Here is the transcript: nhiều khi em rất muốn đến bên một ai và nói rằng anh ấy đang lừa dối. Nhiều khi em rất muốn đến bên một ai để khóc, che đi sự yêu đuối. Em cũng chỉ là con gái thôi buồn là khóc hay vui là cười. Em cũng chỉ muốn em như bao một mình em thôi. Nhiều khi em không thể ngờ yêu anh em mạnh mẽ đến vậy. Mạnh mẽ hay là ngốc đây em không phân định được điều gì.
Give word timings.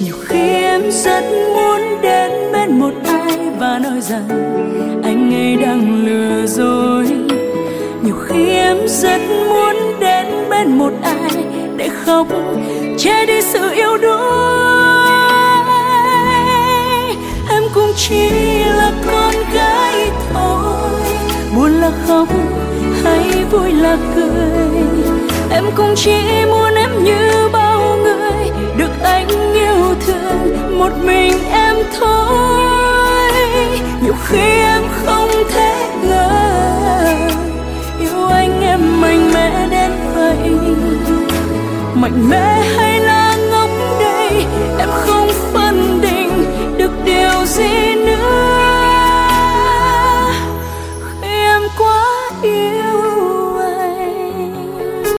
nhiều 0.00 0.14
khi 0.26 0.62
em 0.62 0.90
rất 0.90 1.24
muốn 1.54 2.02
đến 2.02 2.30
bên 2.52 2.80
một 2.80 2.92
ai 3.06 3.38
và 3.58 3.78
nói 3.78 4.00
rằng 4.00 4.28
anh 5.04 5.34
ấy 5.34 5.56
đang 5.56 6.04
lừa 6.04 6.46
dối. 6.46 7.06
Nhiều 8.02 8.14
khi 8.26 8.48
em 8.48 8.76
rất 8.86 9.20
muốn 9.48 9.76
đến 10.00 10.26
bên 10.50 10.78
một 10.78 10.92
ai 11.02 11.44
để 11.76 11.88
khóc, 11.88 12.26
che 12.98 13.26
đi 13.26 13.42
sự 13.42 13.70
yêu 13.70 13.96
đuối. 13.96 14.20
Em 17.50 17.62
cũng 17.74 17.92
chỉ 17.96 18.30
là 18.64 18.92
con 19.06 19.34
gái 19.54 20.10
thôi 20.32 21.00
buồn 21.56 21.70
là 21.80 21.90
khóc 22.06 22.28
hay 23.04 23.44
vui 23.50 23.72
là 23.72 23.96
cười. 24.14 24.74
Em 25.50 25.64
cũng 25.76 25.94
chỉ 25.96 26.44
muốn 26.50 26.74
em 26.74 27.04
như 27.04 27.48
bao 27.52 27.59
một 30.90 30.96
mình 31.04 31.32
em 31.52 31.76
thôi. 32.00 33.32
Nhiều 34.02 34.14
khi 34.26 34.60
em 34.60 34.82
không 35.04 35.30
thể 35.50 35.88
ngờ 36.02 37.04
yêu 38.00 38.26
anh 38.26 38.60
em 38.60 39.00
mạnh 39.00 39.30
mẽ 39.34 39.68
đến 39.70 39.90
vậy. 40.14 40.50
Mạnh 41.94 42.28
mẽ 42.28 42.62
hay 42.76 43.00
là 43.00 43.36
ngốc 43.50 43.70
đây 44.00 44.44
em 44.78 44.88
không 44.92 45.28
phân 45.52 46.00
định 46.00 46.44
được 46.78 46.90
điều 47.04 47.44
gì. 47.46 47.89